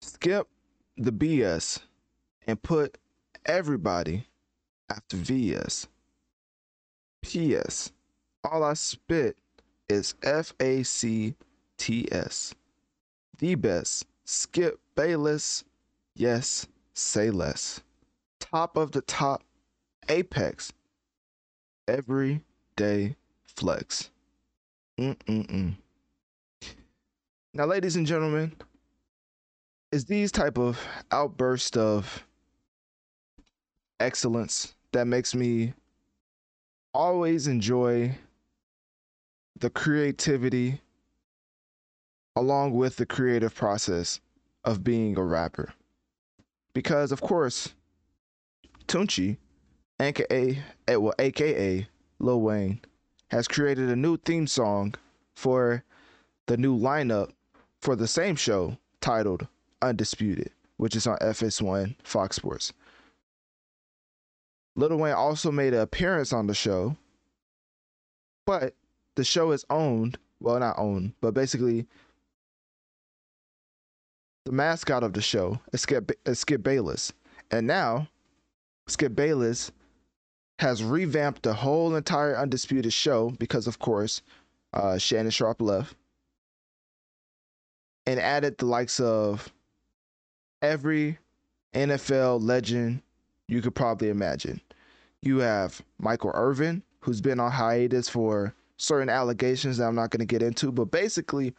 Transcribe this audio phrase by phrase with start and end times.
[0.00, 0.48] skip
[0.96, 1.80] the BS
[2.46, 2.98] and put
[3.46, 4.26] everybody
[4.90, 5.88] after VS.
[7.22, 7.92] PS.
[8.44, 9.36] All I spit
[9.88, 11.34] is F A C
[11.76, 12.54] T S.
[13.38, 14.06] The best.
[14.24, 15.64] Skip Bayless.
[16.14, 17.80] Yes, say less.
[18.38, 19.42] Top of the top.
[20.08, 20.72] Apex.
[21.86, 24.10] Everyday flex.
[24.98, 25.76] Mm-mm-mm.
[27.52, 28.54] Now, ladies and gentlemen,
[29.92, 30.78] it's these type of
[31.10, 32.24] outbursts of
[33.98, 35.74] excellence that makes me
[36.94, 38.14] always enjoy
[39.58, 40.80] the creativity
[42.36, 44.20] along with the creative process
[44.64, 45.72] of being a rapper.
[46.72, 47.74] Because of course,
[48.86, 49.38] Tunechi,
[49.98, 51.86] aka eh, well, aka
[52.20, 52.80] Lil Wayne,
[53.30, 54.94] has created a new theme song
[55.34, 55.84] for
[56.46, 57.30] the new lineup
[57.80, 59.46] for the same show titled
[59.82, 62.72] Undisputed, which is on FS1 Fox Sports.
[64.76, 66.96] Lil Wayne also made an appearance on the show,
[68.46, 68.74] but
[69.16, 71.86] the show is owned, well, not owned, but basically
[74.46, 77.12] the mascot of the show is Skip, is Skip Bayless.
[77.50, 78.08] And now,
[78.86, 79.70] Skip Bayless
[80.58, 84.22] has revamped the whole entire Undisputed show because, of course,
[84.72, 85.94] uh, Shannon Sharpe left
[88.06, 89.52] and added the likes of
[90.62, 91.18] every
[91.74, 93.02] NFL legend
[93.48, 94.60] you could probably imagine.
[95.22, 100.20] You have Michael Irvin, who's been on hiatus for certain allegations that I'm not going
[100.20, 101.54] to get into, but basically,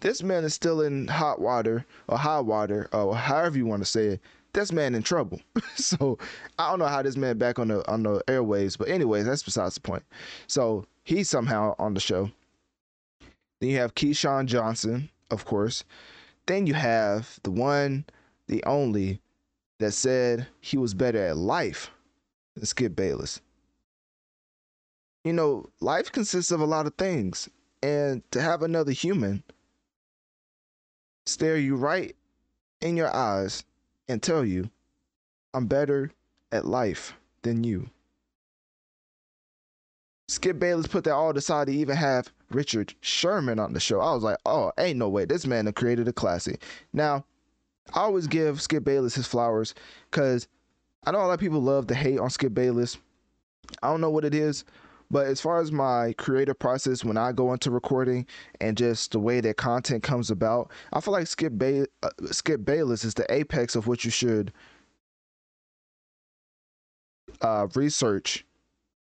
[0.00, 3.88] this man is still in hot water or high water or however you want to
[3.88, 4.20] say it.
[4.52, 5.40] This man in trouble.
[5.74, 6.18] so
[6.58, 9.42] I don't know how this man back on the on the airways, but anyways, that's
[9.42, 10.02] besides the point.
[10.46, 12.30] So he's somehow on the show.
[13.60, 15.84] Then you have Keyshawn Johnson, of course.
[16.48, 18.06] Then you have the one,
[18.46, 19.20] the only,
[19.80, 21.90] that said he was better at life
[22.54, 23.42] than Skip Bayless.
[25.24, 27.50] You know, life consists of a lot of things,
[27.82, 29.42] and to have another human
[31.26, 32.16] stare you right
[32.80, 33.62] in your eyes
[34.08, 34.70] and tell you,
[35.52, 36.12] I'm better
[36.50, 37.90] at life than you.
[40.28, 44.00] Skip Bayless put that all aside to even have Richard Sherman on the show.
[44.00, 45.24] I was like, oh, ain't no way.
[45.24, 46.62] This man created a classic.
[46.92, 47.24] Now,
[47.94, 49.74] I always give Skip Bayless his flowers
[50.10, 50.48] because
[51.04, 52.98] I know a lot of people love to hate on Skip Bayless.
[53.82, 54.64] I don't know what it is,
[55.10, 58.26] but as far as my creative process when I go into recording
[58.60, 62.64] and just the way that content comes about, I feel like Skip ba- uh, Skip
[62.64, 64.52] Bayless is the apex of what you should
[67.40, 68.44] uh, research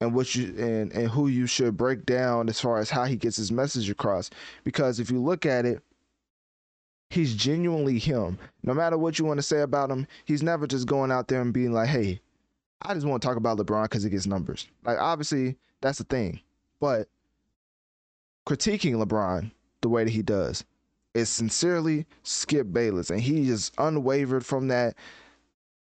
[0.00, 3.16] and what you and and who you should break down as far as how he
[3.16, 4.30] gets his message across.
[4.64, 5.82] Because if you look at it,
[7.10, 8.38] he's genuinely him.
[8.62, 11.40] No matter what you want to say about him, he's never just going out there
[11.40, 12.20] and being like, "Hey,
[12.82, 16.04] I just want to talk about LeBron because he gets numbers." Like obviously that's the
[16.04, 16.40] thing,
[16.80, 17.08] but
[18.46, 20.64] critiquing LeBron the way that he does
[21.14, 24.94] is sincerely Skip Bayless, and he is unwavered from that.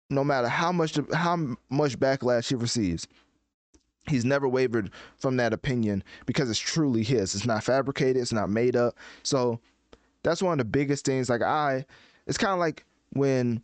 [0.10, 3.08] No matter how much how much backlash he receives,
[4.08, 7.36] he's never wavered from that opinion because it's truly his.
[7.36, 8.22] It's not fabricated.
[8.22, 8.96] It's not made up.
[9.24, 9.60] So
[10.24, 11.30] that's one of the biggest things.
[11.30, 11.86] Like I,
[12.26, 13.62] it's kind of like when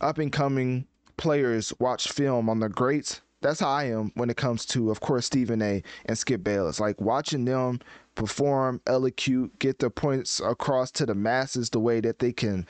[0.00, 0.86] up and coming
[1.16, 3.20] players watch film on the greats.
[3.42, 5.82] That's how I am when it comes to, of course, Stephen A.
[6.04, 6.78] and Skip Bayless.
[6.78, 7.80] Like watching them
[8.14, 12.66] perform, eloquent, get their points across to the masses the way that they can.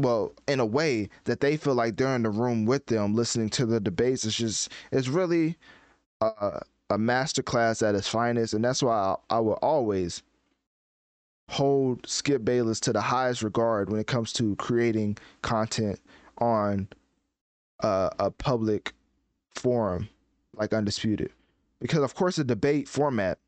[0.00, 3.50] Well, in a way that they feel like they're in the room with them, listening
[3.50, 4.24] to the debates.
[4.24, 5.56] It's just, it's really
[6.22, 8.94] a, a masterclass at its finest, and that's why
[9.30, 10.22] I, I will always
[11.50, 16.00] hold Skip Bayless to the highest regard when it comes to creating content
[16.38, 16.88] on
[17.80, 18.94] a public
[19.54, 20.08] forum
[20.54, 21.32] like Undisputed.
[21.80, 23.38] Because, of course, the debate format,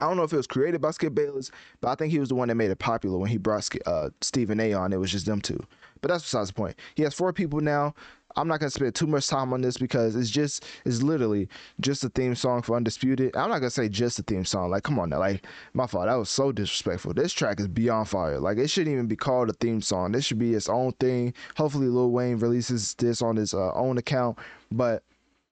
[0.00, 1.50] I don't know if it was created by Skip Bayless,
[1.80, 4.10] but I think he was the one that made it popular when he brought uh,
[4.20, 4.92] Stephen A on.
[4.92, 5.60] It was just them two.
[6.00, 6.76] But that's besides the point.
[6.94, 7.94] He has four people now.
[8.36, 11.48] I'm not gonna spend too much time on this because it's just it's literally
[11.80, 13.34] just a theme song for Undisputed.
[13.36, 14.70] I'm not gonna say just a theme song.
[14.70, 16.06] Like, come on now, like my fault.
[16.06, 17.14] That was so disrespectful.
[17.14, 18.38] This track is beyond fire.
[18.38, 20.12] Like, it shouldn't even be called a theme song.
[20.12, 21.34] This should be its own thing.
[21.56, 24.38] Hopefully, Lil Wayne releases this on his uh, own account.
[24.70, 25.02] But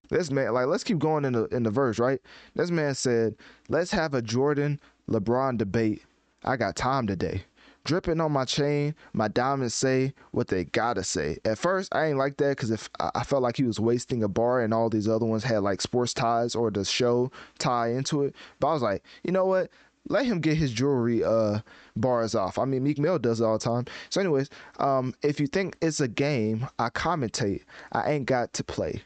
[0.08, 2.20] this man, like, let's keep going in the in the verse, right?
[2.54, 3.36] This man said,
[3.68, 4.80] "Let's have a Jordan
[5.10, 6.02] LeBron debate.
[6.44, 7.44] I got time today."
[7.86, 11.38] dripping on my chain, my diamonds say what they gotta say.
[11.44, 14.28] At first, I ain't like that because if I felt like he was wasting a
[14.28, 18.24] bar, and all these other ones had like sports ties or the show tie into
[18.24, 18.34] it.
[18.60, 19.70] But I was like, you know what?
[20.08, 21.60] let him get his jewelry uh
[21.96, 22.58] bars off.
[22.58, 23.86] I mean, Meek Mill does it all the time.
[24.10, 27.62] So, anyways, um, if you think it's a game, I commentate.
[27.92, 29.02] I ain't got to play.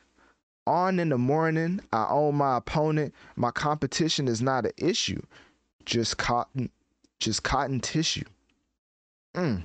[0.66, 3.14] On in the morning, I own my opponent.
[3.36, 5.20] My competition is not an issue.
[5.84, 6.70] Just cotton,
[7.18, 8.24] just cotton tissue.
[9.34, 9.64] Mm.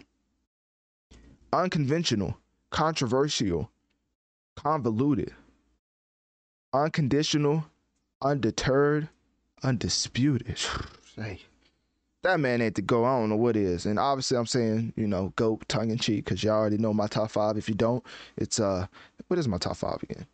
[1.51, 2.38] Unconventional,
[2.71, 3.69] controversial,
[4.56, 5.33] convoluted,
[6.74, 7.65] unconditional,
[8.21, 9.09] undeterred,
[9.63, 10.59] undisputed.
[11.15, 11.42] hey,
[12.24, 13.06] that man ain't to go.
[13.06, 13.86] I don't know what is.
[13.86, 17.07] And obviously, I'm saying, you know, go tongue in cheek because y'all already know my
[17.07, 17.57] top five.
[17.57, 18.03] If you don't,
[18.38, 18.88] it's, uh,
[19.27, 20.25] what is my top five again?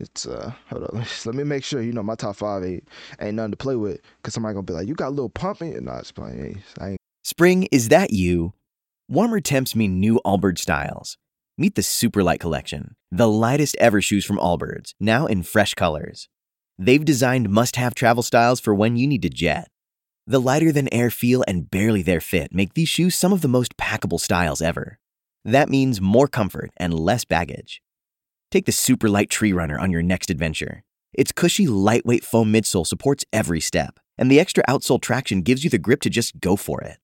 [0.00, 2.88] It's uh hold on, let me make sure you know my top five ain't
[3.20, 5.60] ain't nothing to play with because somebody gonna be like, you got a little pump
[5.62, 6.62] in your nah, it's playing.
[6.80, 8.54] I ain't Spring, is that you?
[9.08, 11.18] Warmer temps mean new Allbirds styles.
[11.58, 16.28] Meet the Superlight Collection, the lightest ever shoes from Allbirds, now in fresh colors.
[16.78, 19.68] They've designed must have travel styles for when you need to jet.
[20.26, 23.48] The lighter than air feel and barely there fit make these shoes some of the
[23.48, 24.98] most packable styles ever.
[25.44, 27.82] That means more comfort and less baggage.
[28.50, 30.82] Take the super light Tree Runner on your next adventure.
[31.12, 35.70] Its cushy, lightweight foam midsole supports every step, and the extra outsole traction gives you
[35.70, 36.96] the grip to just go for it.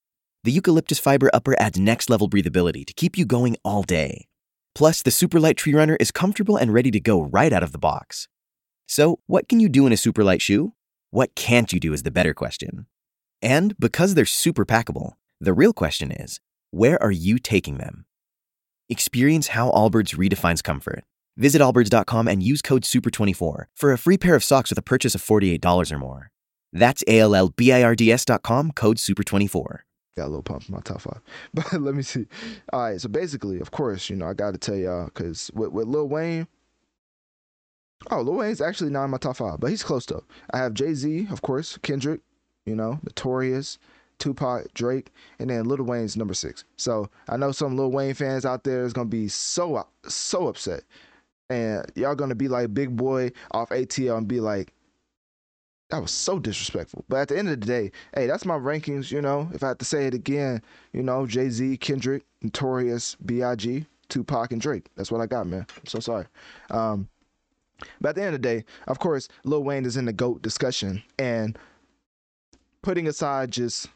[0.44, 4.26] The eucalyptus fiber upper adds next level breathability to keep you going all day.
[4.74, 7.72] Plus, the super light Tree Runner is comfortable and ready to go right out of
[7.72, 8.26] the box.
[8.86, 10.72] So, what can you do in a super light shoe?
[11.10, 12.86] What can't you do is the better question.
[13.42, 16.40] And because they're super packable, the real question is
[16.70, 18.06] where are you taking them?
[18.88, 21.04] Experience how Allbirds redefines comfort.
[21.36, 25.14] Visit allbirds.com and use code SUPER24 for a free pair of socks with a purchase
[25.14, 26.30] of $48 or more.
[26.72, 29.78] That's A L L B I R D S.com, code SUPER24.
[30.16, 31.20] got a little pump in my top five.
[31.54, 32.26] But let me see.
[32.72, 35.70] All right, so basically, of course, you know, I got to tell y'all because with,
[35.72, 36.46] with Lil Wayne,
[38.10, 40.24] oh, Lil Wayne's actually not in my top five, but he's close though.
[40.52, 42.20] I have Jay Z, of course, Kendrick,
[42.66, 43.78] you know, Notorious,
[44.18, 46.64] Tupac, Drake, and then Lil Wayne's number six.
[46.76, 50.82] So I know some Lil Wayne fans out there is gonna be so so upset,
[51.50, 54.72] and y'all gonna be like Big Boy off ATL and be like,
[55.90, 57.04] that was so disrespectful.
[57.08, 59.10] But at the end of the day, hey, that's my rankings.
[59.10, 60.62] You know, if I have to say it again,
[60.92, 64.86] you know, Jay Z, Kendrick, Notorious, B.I.G., Tupac, and Drake.
[64.96, 65.66] That's what I got, man.
[65.76, 66.26] I'm so sorry.
[66.70, 67.08] Um,
[68.00, 70.42] but at the end of the day, of course, Lil Wayne is in the GOAT
[70.42, 71.02] discussion.
[71.18, 71.58] And
[72.82, 73.88] putting aside just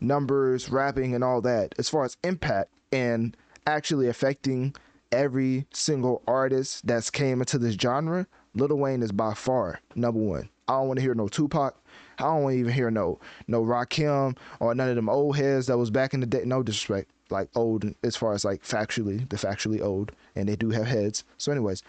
[0.00, 3.36] numbers, rapping, and all that, as far as impact and
[3.66, 4.74] actually affecting
[5.12, 10.48] every single artist that's came into this genre, Lil Wayne is by far number one.
[10.68, 11.76] I don't want to hear no Tupac.
[12.18, 13.18] I don't want to even hear no
[13.48, 16.42] no Rakim or none of them old heads that was back in the day.
[16.44, 20.70] No disrespect, like old as far as like factually, the factually old, and they do
[20.70, 21.24] have heads.
[21.38, 21.82] So, anyways,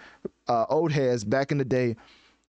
[0.47, 1.95] uh, old heads back in the day,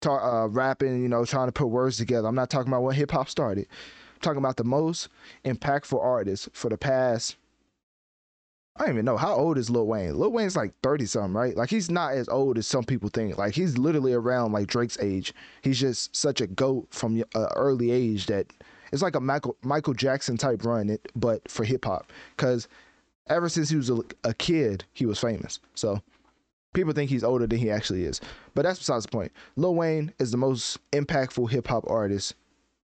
[0.00, 2.28] talk, uh, rapping, you know, trying to put words together.
[2.28, 3.66] I'm not talking about when hip hop started.
[4.14, 5.08] I'm talking about the most
[5.44, 7.36] impactful artists for the past
[8.78, 10.18] I don't even know how old is Lil Wayne.
[10.18, 11.56] Lil Wayne's like thirty something, right?
[11.56, 13.38] Like he's not as old as some people think.
[13.38, 15.32] Like he's literally around like Drake's age.
[15.62, 18.46] He's just such a goat from an uh, early age that
[18.92, 22.12] it's like a Michael Michael Jackson type run, it, but for hip hop.
[22.36, 22.68] Because
[23.28, 25.58] ever since he was a, a kid, he was famous.
[25.74, 26.02] So
[26.74, 28.20] people think he's older than he actually is.
[28.54, 29.32] But that's besides the point.
[29.56, 32.34] Lil Wayne is the most impactful hip hop artist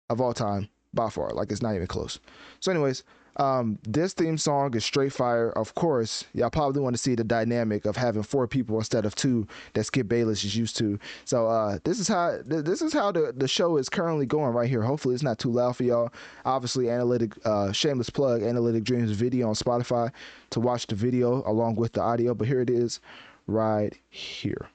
[0.09, 1.31] of all time by far.
[1.31, 2.19] Like it's not even close.
[2.59, 3.03] So, anyways,
[3.37, 5.51] um, this theme song is straight fire.
[5.51, 9.15] Of course, y'all probably want to see the dynamic of having four people instead of
[9.15, 10.99] two that Skip Bayless is used to.
[11.25, 14.69] So uh, this is how this is how the, the show is currently going right
[14.69, 14.81] here.
[14.81, 16.11] Hopefully, it's not too loud for y'all.
[16.45, 20.11] Obviously, analytic uh, shameless plug, Analytic Dreamz video on Spotify
[20.49, 22.33] to watch the video along with the audio.
[22.33, 22.99] But here it is,
[23.47, 24.69] right here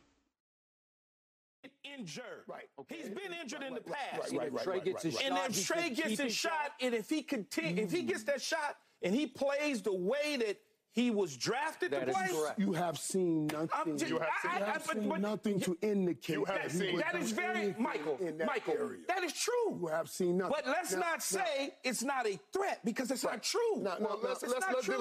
[2.03, 2.45] injured.
[2.47, 2.69] Right.
[2.83, 2.97] Okay.
[2.97, 4.33] He's been injured in the past.
[4.33, 7.23] Right, right, Trey gets his and shot, if Trey gets his shot, and if he
[7.23, 7.87] continue, mm.
[7.87, 10.59] if he gets that shot and he plays the way that
[10.93, 12.29] he was drafted that to play.
[12.59, 13.97] You have seen nothing.
[13.97, 16.71] Just, you have seen, I, I, have seen but, nothing to indicate you have that
[16.71, 16.99] seen.
[16.99, 18.19] That is very Michael.
[18.21, 18.99] That Michael, area.
[19.09, 19.79] that is true.
[19.81, 20.55] You have seen nothing.
[20.55, 23.35] But let's now, not say now, it's not a threat because it's right.
[23.35, 23.77] not true.
[23.79, 25.01] Now, well, let's, let's, not let's true.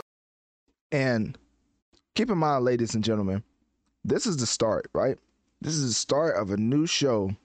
[0.93, 1.37] And
[2.15, 3.43] keep in mind, ladies and gentlemen,
[4.05, 5.17] this is the start, right?
[5.59, 7.35] This is the start of a new show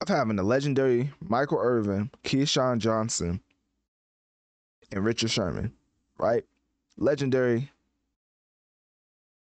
[0.00, 3.40] of having the legendary Michael Irvin, Keyshawn Johnson,
[4.92, 5.72] and Richard Sherman,
[6.18, 6.44] right?
[6.96, 7.70] Legendary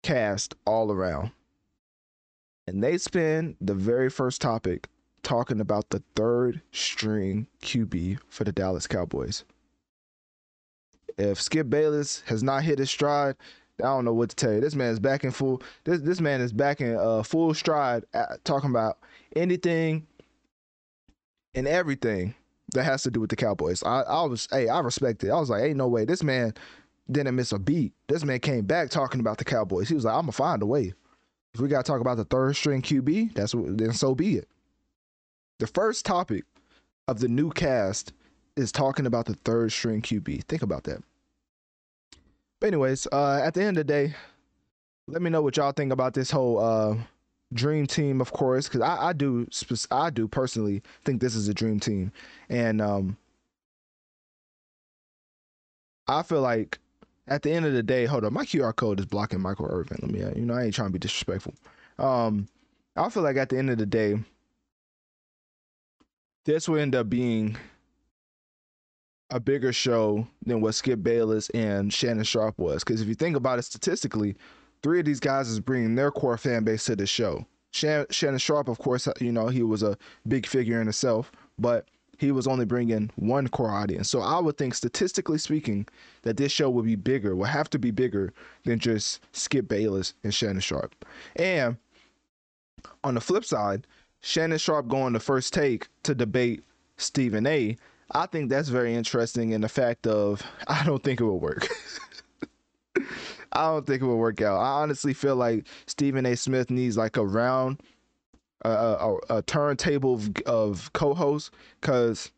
[0.03, 1.31] cast all around.
[2.67, 4.89] And they spend the very first topic
[5.23, 9.45] talking about the third string QB for the Dallas Cowboys.
[11.19, 13.37] If Skip Bayless has not hit his stride,
[13.81, 14.61] I don't know what to tell you.
[14.61, 15.63] This man is back in full.
[15.85, 18.99] This this man is back in uh, full stride, at, talking about
[19.35, 20.07] anything
[21.55, 22.35] and everything
[22.75, 23.83] that has to do with the Cowboys.
[23.83, 25.31] I, I was, hey, I respect it.
[25.31, 26.05] I was like, ain't no way.
[26.05, 26.55] This man
[27.11, 27.93] didn't miss a beat.
[28.09, 29.89] This man came back talking about the Cowboys.
[29.89, 30.95] He was like, I'm gonna find a way.
[31.55, 34.49] If we gotta talk about the third string QB, that's what then so be it.
[35.59, 36.45] The first topic
[37.09, 38.13] of the new cast
[38.57, 40.45] is talking about the third string QB.
[40.45, 41.03] Think about that.
[42.61, 44.15] But anyways, uh, at the end of the day,
[45.09, 46.97] let me know what y'all think about this whole uh,
[47.53, 49.47] dream team, of course, because I, I do
[49.91, 52.13] I do personally think this is a dream team,
[52.49, 53.17] and um,
[56.09, 56.79] I feel like
[57.29, 59.99] at the end of the day, hold on, my QR code is blocking Michael Irvin.
[60.03, 61.55] Let me, uh, you know, I ain't trying to be disrespectful.
[61.99, 62.49] Um,
[62.97, 64.19] I feel like at the end of the day,
[66.45, 67.57] this will end up being
[69.31, 72.85] a bigger show than what Skip Bayless and Shannon Sharpe was.
[72.85, 74.37] Because if you think about it statistically,
[74.83, 77.47] three of these guys is bringing their core fan base to the show.
[77.73, 79.97] Shannon Sharpe, of course, you know he was a
[80.29, 81.87] big figure in itself, but
[82.19, 84.11] he was only bringing one core audience.
[84.11, 85.89] So I would think, statistically speaking,
[86.23, 88.33] that this show would be bigger, would have to be bigger
[88.65, 90.95] than just Skip Bayless and Shannon Sharpe.
[91.37, 91.77] And
[93.03, 93.87] on the flip side,
[94.21, 96.63] Shannon Sharpe going to first take to debate
[96.97, 97.77] Stephen A.
[98.13, 101.67] I think that's very interesting in the fact of I don't think it will work.
[103.53, 104.59] I don't think it will work out.
[104.59, 106.37] I honestly feel like Stephen A.
[106.37, 107.83] Smith needs like a round,
[108.65, 112.33] a, a, a turntable of, of co-hosts, because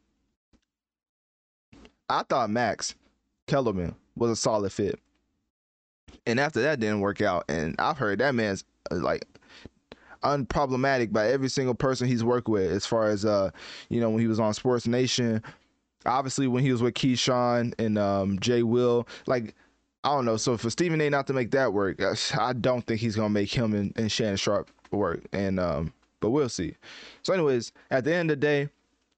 [2.09, 2.95] I thought Max
[3.47, 4.99] Kellerman was a solid fit,
[6.27, 9.25] and after that didn't work out, and I've heard that man's uh, like
[10.23, 13.51] unproblematic by every single person he's worked with, as far as uh,
[13.89, 15.43] you know, when he was on Sports Nation.
[16.07, 19.55] Obviously, when he was with Keyshawn and um, Jay Will, like
[20.05, 20.37] I don't know.
[20.37, 21.11] So for Stephen A.
[21.11, 22.01] not to make that work,
[22.39, 25.23] I don't think he's gonna make him and, and Shannon Sharpe work.
[25.33, 25.93] And um,
[26.25, 26.75] but we'll see.
[27.23, 28.69] So, anyways, at the end of the day,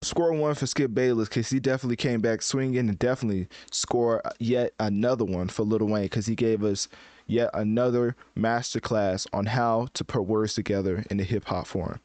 [0.02, 4.72] score one for Skip Bayless because he definitely came back swinging and definitely score yet
[4.80, 6.88] another one for Lil Wayne because he gave us
[7.28, 12.00] yet another masterclass on how to put words together in the hip hop form.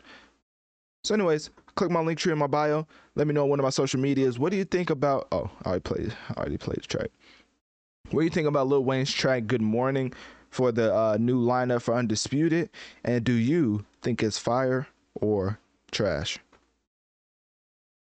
[1.04, 2.86] So, anyways, click my link tree in my bio.
[3.16, 4.38] Let me know on one of my social medias.
[4.38, 5.28] What do you think about?
[5.32, 6.14] Oh, I already played.
[6.30, 7.10] I already played the track.
[8.12, 10.12] What do you think about Lil Wayne's track Good Morning
[10.50, 12.70] for the uh, new lineup for Undisputed?
[13.06, 15.60] And do you think it's fire or
[15.92, 16.38] trash?